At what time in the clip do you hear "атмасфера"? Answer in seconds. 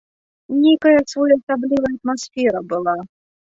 1.97-2.65